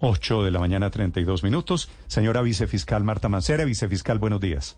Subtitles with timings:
[0.00, 1.88] 8 de la mañana, 32 minutos.
[2.06, 4.76] Señora vicefiscal Marta Mancera, vicefiscal, buenos días.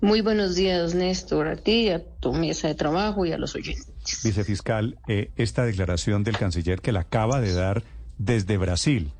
[0.00, 4.20] Muy buenos días, Néstor, a ti, a tu mesa de trabajo y a los oyentes.
[4.22, 7.82] Vicefiscal, eh, esta declaración del canciller que la acaba de dar
[8.18, 9.12] desde Brasil,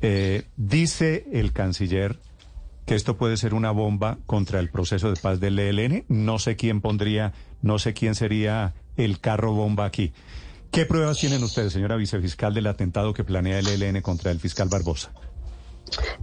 [0.00, 2.18] eh, dice el canciller
[2.86, 6.04] que esto puede ser una bomba contra el proceso de paz del ELN.
[6.08, 7.32] No sé quién pondría,
[7.62, 10.12] no sé quién sería el carro bomba aquí.
[10.74, 14.68] ¿Qué pruebas tienen ustedes, señora vicefiscal, del atentado que planea el ELN contra el fiscal
[14.68, 15.12] Barbosa?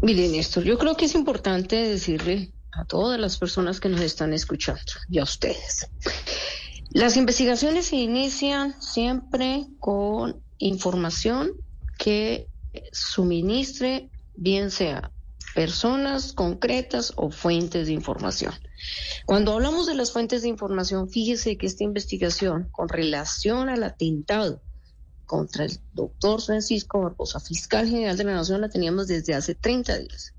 [0.01, 4.33] Mire, Néstor, yo creo que es importante decirle a todas las personas que nos están
[4.33, 5.87] escuchando y a ustedes.
[6.89, 11.53] Las investigaciones se inician siempre con información
[11.97, 12.49] que
[12.91, 15.11] suministre, bien sea
[15.53, 18.53] personas concretas o fuentes de información.
[19.25, 24.61] Cuando hablamos de las fuentes de información, fíjese que esta investigación con relación al atentado
[25.25, 29.97] contra el doctor Francisco Barbosa, fiscal general de la Nación, la teníamos desde hace 30
[29.99, 30.33] días.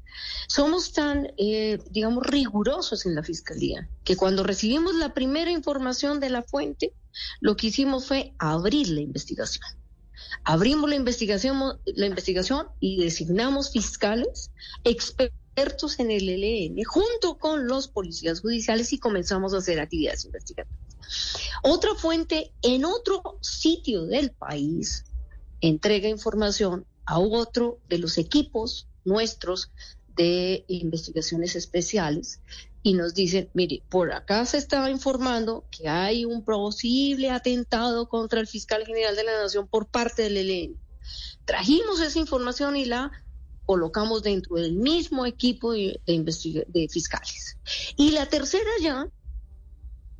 [0.46, 6.30] Somos tan, eh, digamos, rigurosos en la Fiscalía que cuando recibimos la primera información de
[6.30, 6.92] la fuente,
[7.40, 9.64] lo que hicimos fue abrir la investigación.
[10.44, 14.50] Abrimos la investigación, la investigación y designamos fiscales,
[14.84, 20.80] expertos en el ELN, junto con los policías judiciales y comenzamos a hacer actividades investigativas.
[21.62, 25.04] Otra fuente en otro sitio del país
[25.60, 29.70] entrega información a otro de los equipos nuestros
[30.14, 32.40] de investigaciones especiales
[32.82, 38.40] y nos dicen, mire, por acá se estaba informando que hay un posible atentado contra
[38.40, 40.76] el fiscal general de la Nación por parte del ELN.
[41.44, 43.12] Trajimos esa información y la
[43.64, 47.56] colocamos dentro del mismo equipo de, de fiscales.
[47.96, 49.08] Y la tercera ya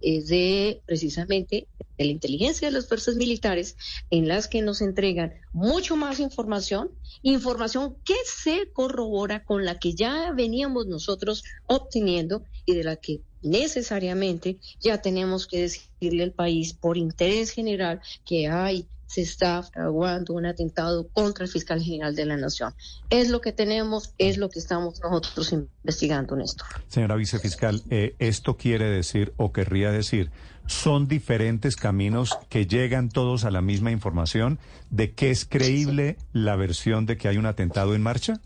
[0.02, 3.76] es de precisamente de la inteligencia de las fuerzas militares
[4.10, 6.90] en las que nos entregan mucho más información,
[7.22, 13.20] información que se corrobora con la que ya veníamos nosotros obteniendo y de la que
[13.42, 20.32] necesariamente ya tenemos que decirle al país por interés general que hay se está fraguando
[20.32, 22.72] un atentado contra el fiscal general de la Nación.
[23.10, 26.66] Es lo que tenemos, es lo que estamos nosotros investigando, Néstor.
[26.88, 30.30] Señora vicefiscal, eh, esto quiere decir o querría decir,
[30.66, 34.58] son diferentes caminos que llegan todos a la misma información
[34.88, 38.40] de que es creíble la versión de que hay un atentado en marcha?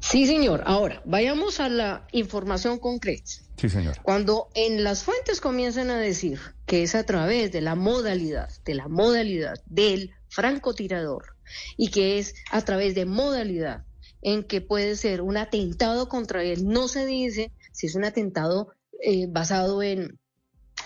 [0.00, 0.62] Sí, señor.
[0.66, 3.30] Ahora, vayamos a la información concreta.
[3.56, 3.96] Sí, señor.
[4.02, 8.74] Cuando en las fuentes comienzan a decir que es a través de la modalidad, de
[8.74, 11.36] la modalidad del francotirador
[11.76, 13.84] y que es a través de modalidad
[14.20, 18.74] en que puede ser un atentado contra él, no se dice si es un atentado
[19.00, 20.18] eh, basado en,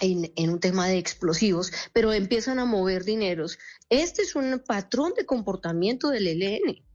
[0.01, 3.59] en, en, un tema de explosivos, pero empiezan a mover dineros.
[3.91, 6.86] Este es un patrón de comportamiento del ELN.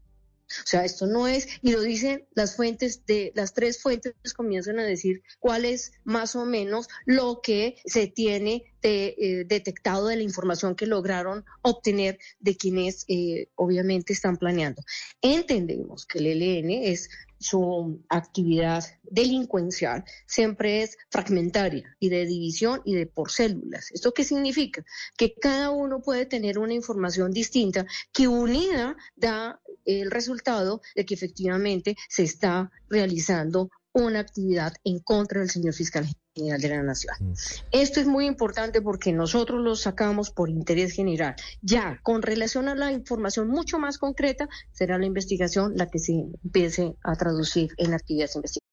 [0.64, 4.80] O sea, esto no es, y lo dicen las fuentes de, las tres fuentes comienzan
[4.80, 10.24] a decir cuál es más o menos lo que se tiene eh, detectado de la
[10.24, 14.82] información que lograron obtener de quienes eh, obviamente están planeando.
[15.22, 17.10] Entendemos que el ELN es
[17.42, 23.92] su actividad delincuencial siempre es fragmentaria y de división y de por células.
[23.92, 24.86] ¿Esto qué significa?
[25.18, 31.14] Que cada uno puede tener una información distinta que unida da el resultado de que
[31.14, 37.16] efectivamente se está realizando una actividad en contra del señor fiscal general de la Nación.
[37.20, 37.34] Mm.
[37.72, 41.36] Esto es muy importante porque nosotros lo sacamos por interés general.
[41.62, 46.14] Ya, con relación a la información mucho más concreta, será la investigación la que se
[46.44, 48.71] empiece a traducir en actividades investigativas.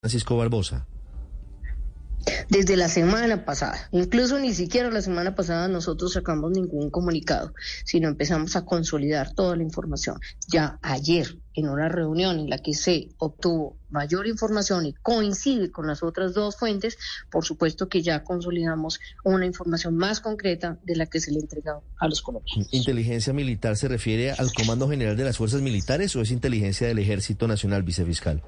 [0.00, 0.86] Francisco Barbosa.
[2.48, 7.52] Desde la semana pasada, incluso ni siquiera la semana pasada nosotros sacamos ningún comunicado,
[7.84, 10.18] sino empezamos a consolidar toda la información.
[10.48, 15.86] Ya ayer, en una reunión en la que se obtuvo mayor información y coincide con
[15.86, 16.98] las otras dos fuentes,
[17.30, 21.84] por supuesto que ya consolidamos una información más concreta de la que se le entregado
[21.98, 22.68] a los colombianos.
[22.72, 26.98] ¿Inteligencia militar se refiere al Comando General de las Fuerzas Militares o es inteligencia del
[26.98, 28.42] Ejército Nacional, vicefiscal?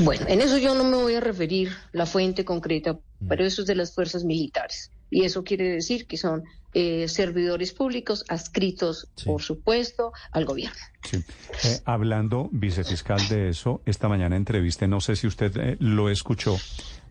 [0.00, 3.28] Bueno, en eso yo no me voy a referir la fuente concreta, mm.
[3.28, 4.90] pero eso es de las fuerzas militares.
[5.10, 6.44] Y eso quiere decir que son
[6.74, 10.78] eh, servidores públicos adscritos, por supuesto, al gobierno.
[11.02, 11.16] Sí.
[11.64, 16.58] Eh, hablando, vicefiscal, de eso, esta mañana entrevisté, no sé si usted eh, lo escuchó,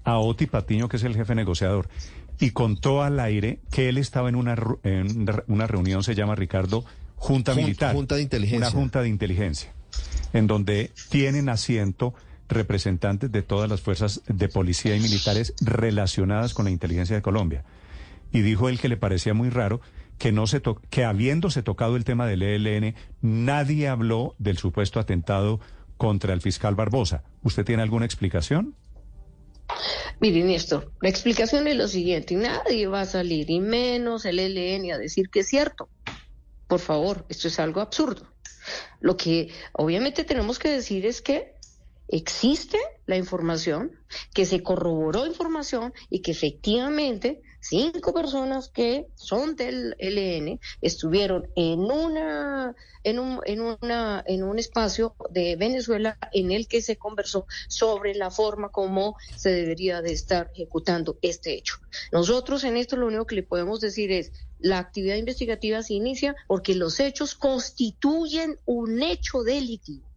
[0.03, 1.89] a Oti Patiño, que es el jefe negociador,
[2.39, 6.85] y contó al aire que él estaba en una, en una reunión, se llama Ricardo,
[7.15, 7.95] Junta, Militar.
[7.95, 8.67] Junta de Inteligencia.
[8.67, 9.73] Una Junta de Inteligencia,
[10.33, 12.13] en donde tienen asiento
[12.49, 17.63] representantes de todas las fuerzas de policía y militares relacionadas con la inteligencia de Colombia
[18.31, 19.81] y dijo él que le parecía muy raro
[20.17, 25.59] que no se que habiéndose tocado el tema del ELN, nadie habló del supuesto atentado
[25.95, 27.23] contra el fiscal Barbosa.
[27.43, 28.75] ¿Usted tiene alguna explicación?
[30.19, 34.91] Mire, Néstor, la explicación es lo siguiente, nadie va a salir, y menos el ELN,
[34.91, 35.87] a decir que es cierto.
[36.67, 38.25] Por favor, esto es algo absurdo.
[38.99, 41.53] Lo que obviamente tenemos que decir es que
[42.07, 43.91] existe la información,
[44.33, 51.79] que se corroboró información y que efectivamente cinco personas que son del LN estuvieron en
[51.79, 57.45] una en un en una en un espacio de Venezuela en el que se conversó
[57.67, 61.77] sobre la forma como se debería de estar ejecutando este hecho.
[62.11, 66.35] Nosotros en esto lo único que le podemos decir es la actividad investigativa se inicia
[66.47, 70.07] porque los hechos constituyen un hecho delictivo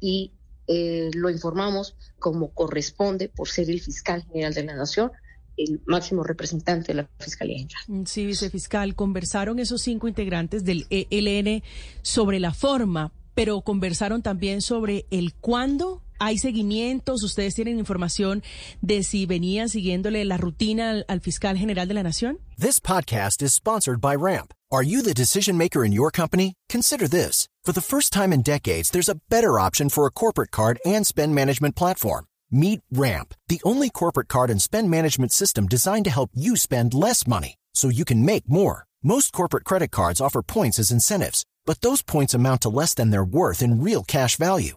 [0.00, 0.32] y
[0.66, 5.12] eh, lo informamos como corresponde por ser el fiscal general de la Nación,
[5.56, 7.82] el máximo representante de la Fiscalía General.
[7.86, 11.62] Mm, sí, vicefiscal, conversaron esos cinco integrantes del ELN
[12.02, 16.02] sobre la forma, pero conversaron también sobre el cuándo.
[16.18, 17.22] ¿Hay seguimientos?
[17.22, 18.42] ¿Ustedes tienen información
[18.82, 22.38] de si venían siguiéndole la rutina al, al fiscal general de la Nación?
[22.56, 24.52] This podcast is sponsored by Ramp.
[24.70, 26.54] Are you the decision maker in your company?
[26.68, 27.48] Consider this.
[27.64, 31.06] For the first time in decades, there's a better option for a corporate card and
[31.06, 32.26] spend management platform.
[32.50, 36.94] Meet Ramp, the only corporate card and spend management system designed to help you spend
[36.94, 38.86] less money so you can make more.
[39.02, 43.10] Most corporate credit cards offer points as incentives, but those points amount to less than
[43.10, 44.76] their worth in real cash value.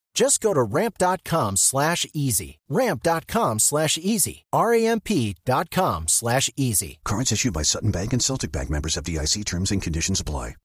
[0.13, 2.59] Just go to ramp.com slash easy.
[2.69, 4.45] Ramp.com slash easy.
[4.53, 6.99] R-A-M-P.com slash easy.
[7.03, 10.55] Cards issued by Sutton Bank and Celtic Bank members of DIC terms and conditions apply.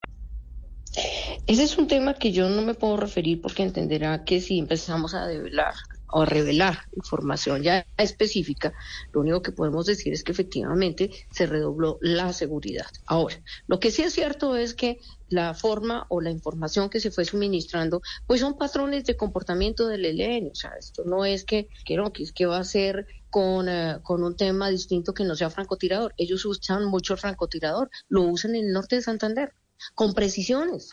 [1.46, 5.14] Ese es un tema que yo no me puedo referir porque entenderá que si empezamos
[5.14, 5.74] a develar
[6.08, 8.72] o revelar información ya específica,
[9.12, 12.86] lo único que podemos decir es que efectivamente se redobló la seguridad.
[13.06, 13.36] Ahora,
[13.66, 17.24] lo que sí es cierto es que la forma o la información que se fue
[17.24, 20.50] suministrando, pues son patrones de comportamiento del ELN.
[20.52, 24.22] O sea, esto no es que, que, que, es va a ser con, uh, con
[24.22, 26.14] un tema distinto que no sea francotirador.
[26.16, 29.52] Ellos usan mucho el francotirador, lo usan en el norte de Santander,
[29.94, 30.92] con precisiones.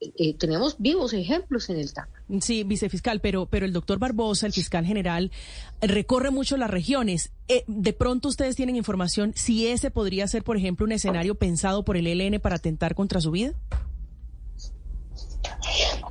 [0.00, 2.08] Eh, tenemos vivos ejemplos en el TAC.
[2.40, 5.32] Sí, vicefiscal, pero, pero el doctor Barbosa, el fiscal general,
[5.80, 7.32] recorre mucho las regiones.
[7.48, 11.84] Eh, de pronto ustedes tienen información si ese podría ser, por ejemplo, un escenario pensado
[11.84, 13.54] por el ELN para atentar contra su vida.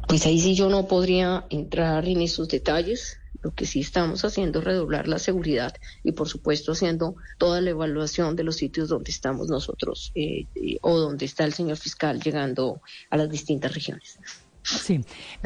[0.07, 3.18] Pues ahí sí yo no podría entrar en esos detalles.
[3.42, 5.73] Lo que sí estamos haciendo es redoblar la seguridad
[6.04, 10.78] y, por supuesto, haciendo toda la evaluación de los sitios donde estamos nosotros eh, eh,
[10.81, 14.19] o donde está el señor fiscal llegando a las distintas regiones.
[14.68, 15.00] Sí,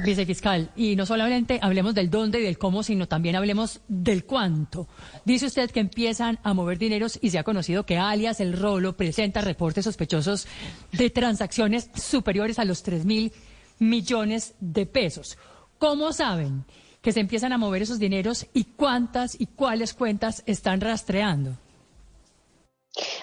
[0.04, 4.88] vicefiscal, y no solamente hablemos del dónde y del cómo, sino también hablemos del cuánto.
[5.26, 8.98] Dice usted que empiezan a mover dineros y se ha conocido que alias El Rolo
[8.98, 10.48] presenta reportes sospechosos
[10.92, 13.32] de transacciones superiores a los 3 mil
[13.78, 15.38] millones de pesos.
[15.78, 16.66] ¿Cómo saben
[17.02, 21.58] que se empiezan a mover esos dineros y cuántas y cuáles cuentas están rastreando?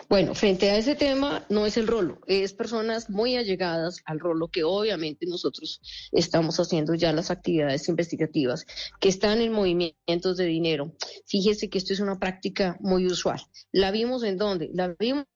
[0.08, 4.48] Bueno, frente a ese tema no es el rolo, es personas muy allegadas al rolo
[4.48, 8.64] que obviamente nosotros estamos haciendo ya las actividades investigativas
[8.98, 10.94] que están en movimientos de dinero.
[11.26, 13.42] Fíjese que esto es una práctica muy usual.
[13.70, 14.70] ¿La vimos en dónde?
[14.72, 15.26] La vimos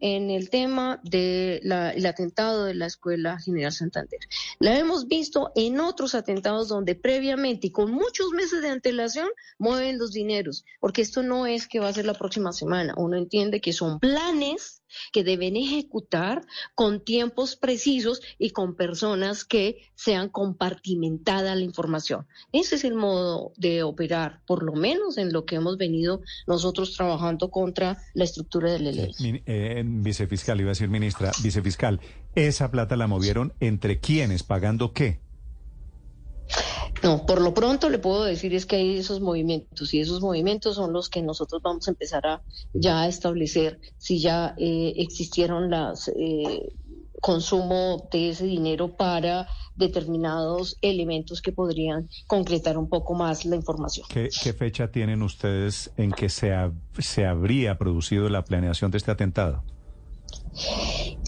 [0.00, 1.72] en el tema del
[2.04, 4.18] atentado de la Escuela General Santander.
[4.58, 9.98] La hemos visto en otros atentados donde previamente y con muchos meses de antelación mueven
[9.98, 12.94] los dineros, porque esto no es que va a ser la próxima semana.
[12.96, 14.79] Uno entiende que son planes
[15.12, 16.42] que deben ejecutar
[16.74, 22.26] con tiempos precisos y con personas que sean compartimentada la información.
[22.52, 26.96] Ese es el modo de operar, por lo menos en lo que hemos venido nosotros
[26.96, 29.12] trabajando contra la estructura de la ley.
[29.46, 32.00] Eh, vicefiscal, iba a decir ministra, vicefiscal,
[32.34, 34.42] ¿esa plata la movieron entre quiénes?
[34.42, 35.20] ¿Pagando qué?
[37.02, 40.76] No, por lo pronto le puedo decir es que hay esos movimientos y esos movimientos
[40.76, 42.42] son los que nosotros vamos a empezar a
[42.72, 46.72] ya a establecer si ya eh, existieron las eh,
[47.20, 54.06] consumo de ese dinero para determinados elementos que podrían concretar un poco más la información.
[54.08, 56.52] ¿Qué, fecha tienen ustedes en que se,
[56.98, 59.62] se habría producido la planeación de este atentado?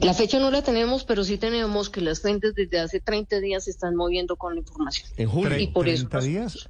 [0.00, 3.64] La fecha no la tenemos, pero sí tenemos que las fuentes desde hace 30 días
[3.64, 5.08] se están moviendo con la información.
[5.16, 5.58] ¿En julio?
[5.58, 6.68] Y por ¿30 días?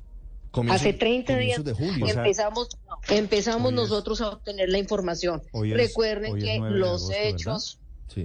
[0.70, 1.62] hace 30 días
[2.06, 2.68] empezamos,
[3.08, 5.42] empezamos nosotros a obtener la información.
[5.52, 7.78] Recuerden que los hechos...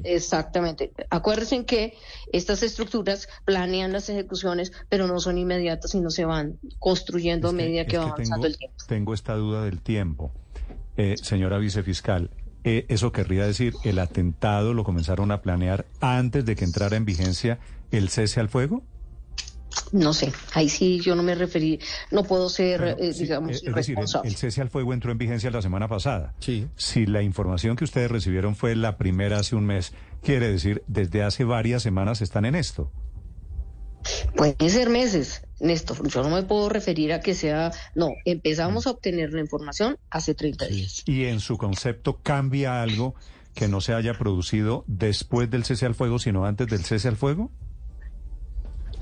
[0.04, 0.92] Exactamente.
[1.10, 1.94] Acuérdense que
[2.34, 7.86] estas estructuras planean las ejecuciones, pero no son inmediatas, sino se van construyendo a medida
[7.86, 8.76] que, va avanzando el tiempo.
[8.86, 10.34] Tengo esta duda del tiempo.
[10.98, 12.32] Eh, señora vicefiscal,
[12.70, 17.06] eh, ¿eso querría decir el atentado lo comenzaron a planear antes de que entrara en
[17.06, 17.60] vigencia
[17.92, 18.84] el cese al fuego?
[19.94, 21.80] No sé, ahí sí yo no me referí,
[22.12, 25.62] no puedo ser, eh, digamos, es decir, el, cese al fuego entró en vigencia la
[25.62, 26.34] semana pasada.
[26.40, 26.68] Sí.
[26.76, 31.24] Si la información que ustedes recibieron fue la primera hace un mes, quiere decir, desde
[31.24, 32.92] hace varias semanas están en esto.
[34.36, 36.08] Pueden ser meses, Néstor.
[36.08, 37.72] Yo no me puedo referir a que sea.
[37.96, 41.04] No, empezamos a obtener la información hace 30 días.
[41.06, 43.16] ¿Y en su concepto cambia algo
[43.54, 47.18] que no se haya producido después del cese al fuego, sino antes del cese al
[47.18, 47.52] fuego?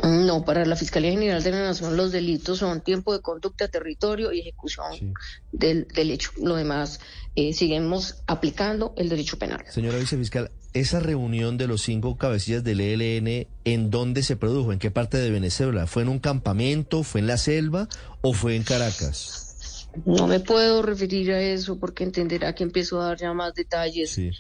[0.04, 4.32] No, para la Fiscalía General de la Nación los delitos son tiempo de conducta, territorio
[4.34, 5.14] y ejecución
[5.52, 6.32] del, hecho.
[6.38, 7.00] Lo demás,
[7.36, 9.64] eh, seguimos aplicando el derecho penal.
[9.70, 14.74] Señora vicefiscal, esa reunión de los cinco cabecillas del ELN, ¿en dónde se produjo?
[14.74, 15.88] ¿En qué parte de Venezuela?
[15.88, 17.04] ¿Fue en un campamento?
[17.04, 17.88] ¿Fue en la selva?
[18.22, 19.45] ¿O fue en Caracas?
[20.06, 24.18] No me puedo referir a eso porque entenderá que empiezo a dar ya más detalles
[24.18, 24.34] eh,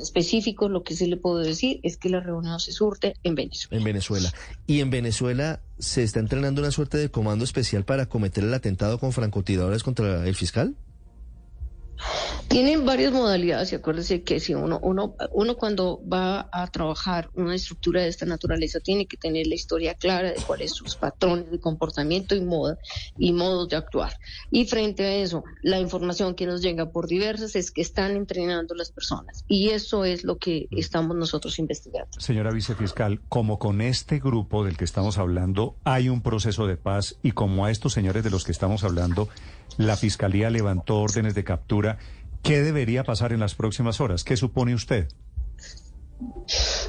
[0.00, 0.70] específicos.
[0.70, 3.78] Lo que sí le puedo decir es que la reunión se surte en Venezuela.
[3.78, 4.32] En Venezuela.
[4.66, 8.98] ¿Y en Venezuela se está entrenando una suerte de comando especial para cometer el atentado
[8.98, 10.74] con francotiradores contra el fiscal?
[12.48, 17.54] Tienen varias modalidades y acuérdense que si uno, uno, uno cuando va a trabajar una
[17.54, 21.50] estructura de esta naturaleza tiene que tener la historia clara de cuáles son sus patrones
[21.50, 22.78] de comportamiento y moda
[23.18, 24.12] y modos de actuar.
[24.50, 28.74] Y frente a eso, la información que nos llega por diversas es que están entrenando
[28.74, 32.18] las personas y eso es lo que estamos nosotros investigando.
[32.18, 37.16] Señora vicefiscal, como con este grupo del que estamos hablando hay un proceso de paz
[37.22, 39.28] y como a estos señores de los que estamos hablando,
[39.76, 41.98] la fiscalía levantó órdenes de captura
[42.42, 44.24] ¿Qué debería pasar en las próximas horas?
[44.24, 45.08] ¿Qué supone usted?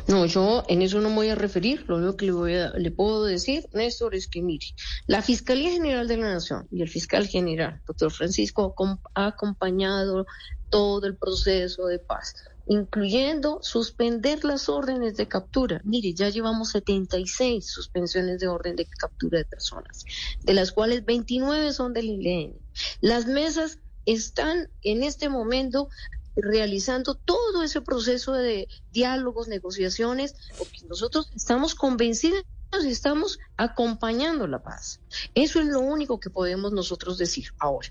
[0.07, 1.85] No, yo en eso no me voy a referir.
[1.87, 4.67] Lo único que le, voy a, le puedo decir, Néstor, es que mire,
[5.05, 8.73] la Fiscalía General de la Nación y el fiscal general, doctor Francisco,
[9.13, 10.25] ha acompañado
[10.69, 12.35] todo el proceso de paz,
[12.67, 15.81] incluyendo suspender las órdenes de captura.
[15.83, 20.05] Mire, ya llevamos 76 suspensiones de orden de captura de personas,
[20.41, 22.55] de las cuales 29 son del ILN.
[23.01, 25.89] Las mesas están en este momento
[26.35, 32.43] realizando todo ese proceso de diálogos, negociaciones, porque nosotros estamos convencidos
[32.83, 35.01] y estamos acompañando la paz.
[35.33, 37.89] Eso es lo único que podemos nosotros decir ahora.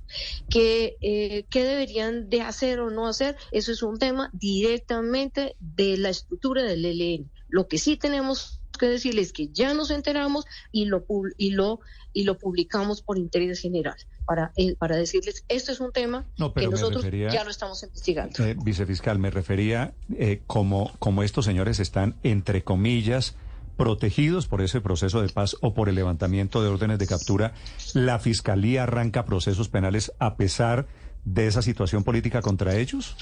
[0.48, 3.36] Que, eh, ¿Qué deberían de hacer o no hacer?
[3.50, 7.30] Eso es un tema directamente de la estructura del ELN.
[7.48, 11.04] Lo que sí tenemos que decirles que ya nos enteramos y lo,
[11.36, 11.80] y lo,
[12.12, 13.96] y lo publicamos por interés general
[14.28, 18.44] para, eh, para decirles, esto es un tema que nosotros ya lo estamos investigando.
[18.44, 23.36] Eh, vicefiscal, me refería eh, como, como estos señores están, entre comillas,
[23.78, 27.54] protegidos por ese proceso de paz o por el levantamiento de órdenes de captura,
[27.94, 30.86] ¿la Fiscalía arranca procesos penales a pesar
[31.24, 33.16] de esa situación política contra ellos?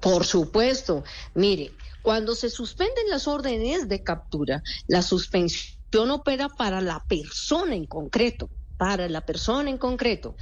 [0.00, 1.04] Por supuesto.
[1.34, 1.72] Mire,
[2.02, 8.50] cuando se suspenden las órdenes de captura, la suspensión opera para la persona en concreto
[8.82, 10.34] para la persona en concreto.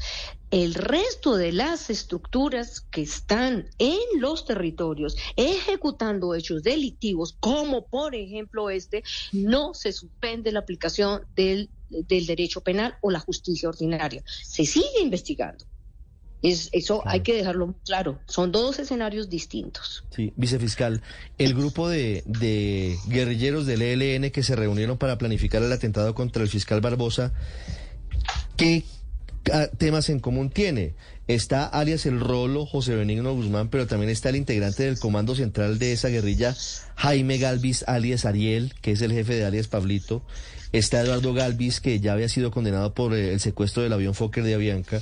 [0.51, 8.15] El resto de las estructuras que están en los territorios ejecutando hechos delictivos, como por
[8.15, 14.23] ejemplo este, no se suspende la aplicación del, derecho penal o la justicia ordinaria.
[14.43, 15.67] Se sigue investigando.
[16.43, 18.19] Es, eso hay que dejarlo claro.
[18.27, 20.05] Son dos escenarios distintos.
[20.11, 21.03] Sí, vicefiscal,
[21.39, 26.43] el grupo de, de guerrilleros del ELN que se reunieron para planificar el atentado contra
[26.43, 27.33] el fiscal Barbosa
[28.57, 28.85] ¿Qué
[29.53, 30.95] ah, temas en común tiene.
[31.29, 35.79] Está alias el Rolo, José Benigno Guzmán, pero también está el integrante del comando central
[35.79, 36.55] de esa guerrilla,
[36.97, 40.23] Jaime Galvis, alias Ariel, que es el jefe de alias Pablito.
[40.73, 44.45] Está Eduardo Galvis, que ya había sido condenado por eh, el secuestro del avión Fokker
[44.45, 45.01] de Avianca.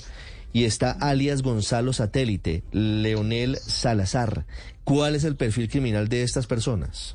[0.52, 4.46] Y está alias Gonzalo Satélite, Leonel Salazar.
[4.84, 7.14] ¿Cuál es el perfil criminal de estas personas?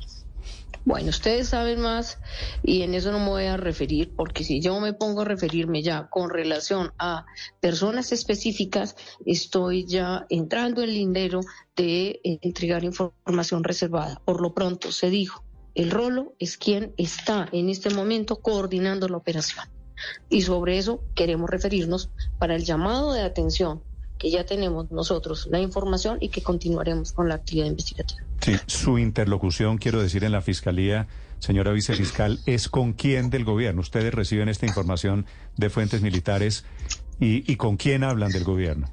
[0.86, 2.18] Bueno, ustedes saben más
[2.62, 5.82] y en eso no me voy a referir porque si yo me pongo a referirme
[5.82, 7.24] ya con relación a
[7.60, 11.40] personas específicas, estoy ya entrando en el lindero
[11.74, 14.20] de entregar información reservada.
[14.26, 15.42] Por lo pronto se dijo,
[15.74, 19.73] el rolo es quien está en este momento coordinando la operación.
[20.28, 23.82] Y sobre eso queremos referirnos para el llamado de atención
[24.18, 28.22] que ya tenemos nosotros la información y que continuaremos con la actividad investigativa.
[28.40, 31.08] Sí, su interlocución, quiero decir, en la Fiscalía,
[31.38, 33.80] señora vicefiscal, es con quién del gobierno.
[33.80, 36.64] Ustedes reciben esta información de fuentes militares
[37.20, 38.88] y, y con quién hablan del gobierno.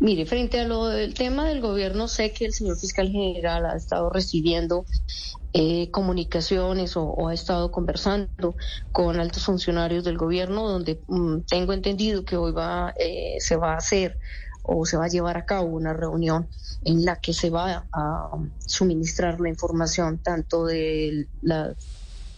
[0.00, 3.76] Mire, frente a lo del tema del gobierno, sé que el señor fiscal general ha
[3.76, 4.84] estado recibiendo
[5.52, 8.56] eh, comunicaciones o, ha estado conversando
[8.90, 13.74] con altos funcionarios del gobierno, donde mm, tengo entendido que hoy va, eh, se va
[13.74, 14.18] a hacer
[14.62, 16.48] o se va a llevar a cabo una reunión
[16.84, 21.74] en la que se va a suministrar la información tanto de la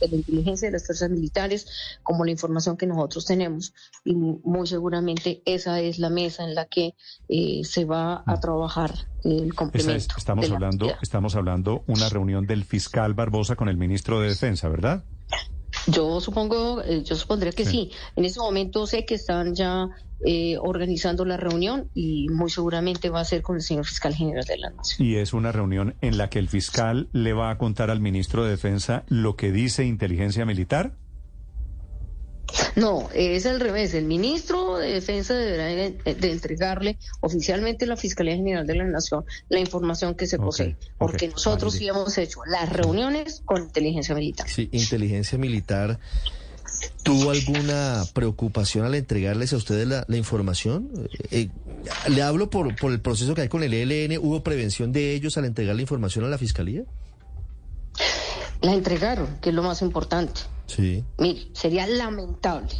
[0.00, 1.66] de la inteligencia de las fuerzas militares
[2.02, 3.74] como la información que nosotros tenemos.
[4.04, 6.94] Y muy seguramente esa es la mesa en la que
[7.28, 8.40] eh, se va a mm.
[8.40, 10.14] trabajar el complemento.
[10.16, 15.04] estamos hablando, estamos hablando una reunión del fiscal Barbosa con el ministro de Defensa, ¿verdad?
[15.86, 17.90] Yo supongo, eh, yo supondría que sí.
[18.16, 19.88] En ese momento sé que están ya
[20.24, 24.44] eh, organizando la reunión y muy seguramente va a ser con el señor fiscal general
[24.44, 25.06] de la Nación.
[25.06, 28.44] Y es una reunión en la que el fiscal le va a contar al ministro
[28.44, 30.92] de Defensa lo que dice inteligencia militar.
[32.76, 33.94] No, es al revés.
[33.94, 39.24] El ministro de Defensa deberá de, entregarle oficialmente a la Fiscalía General de la Nación
[39.48, 44.48] la información que se posee, porque nosotros sí hemos hecho las reuniones con inteligencia militar.
[44.48, 45.98] Sí, inteligencia militar.
[47.02, 50.90] ¿Tuvo alguna preocupación al entregarles a ustedes la, información?
[51.30, 54.18] Eh, eh, le hablo por, por el proceso que hay con el ELN.
[54.18, 56.84] ¿Hubo prevención de ellos al entregar la información a la Fiscalía?
[58.60, 60.40] La entregaron, que es lo más importante.
[60.66, 61.04] Sí.
[61.18, 62.70] Mire, sería lamentable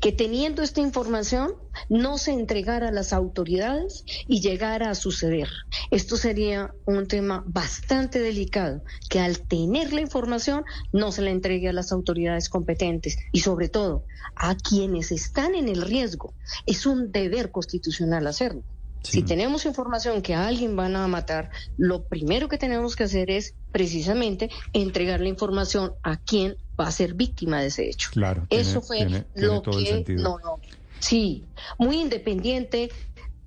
[0.00, 1.54] que teniendo esta información
[1.88, 5.48] no se entregara a las autoridades y llegara a suceder.
[5.90, 11.68] Esto sería un tema bastante delicado, que al tener la información no se la entregue
[11.68, 14.04] a las autoridades competentes y sobre todo
[14.36, 16.34] a quienes están en el riesgo.
[16.66, 18.62] Es un deber constitucional hacerlo.
[19.02, 23.30] Si tenemos información que a alguien van a matar, lo primero que tenemos que hacer
[23.30, 28.10] es precisamente entregar la información a quien va a ser víctima de ese hecho.
[28.12, 28.46] Claro.
[28.50, 30.60] Eso fue lo que no, no.
[31.00, 31.44] Sí,
[31.78, 32.90] muy independiente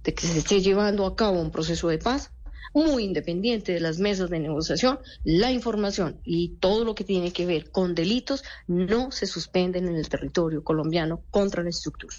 [0.03, 2.31] de que se esté llevando a cabo un proceso de paz,
[2.73, 7.45] muy independiente de las mesas de negociación, la información y todo lo que tiene que
[7.45, 12.15] ver con delitos no se suspenden en el territorio colombiano contra la estructura.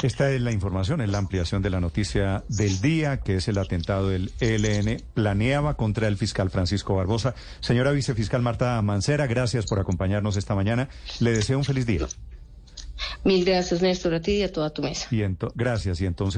[0.00, 3.58] Esta es la información, es la ampliación de la noticia del día, que es el
[3.58, 7.34] atentado del ELN planeaba contra el fiscal Francisco Barbosa.
[7.58, 10.88] Señora vicefiscal Marta Mancera, gracias por acompañarnos esta mañana.
[11.18, 12.06] Le deseo un feliz día.
[13.24, 15.08] Mil gracias, Néstor, a ti y a toda tu mesa.
[15.10, 15.22] Y
[15.54, 16.00] gracias.
[16.00, 16.36] Y entonces.